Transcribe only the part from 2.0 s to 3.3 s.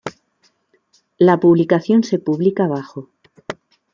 se publica bajo